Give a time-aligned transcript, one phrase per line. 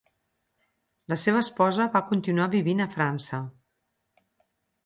[1.13, 3.45] La seva esposa va continuar vivint a França.